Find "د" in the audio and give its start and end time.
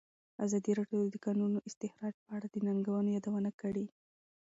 1.03-1.07, 1.13-1.17, 2.49-2.55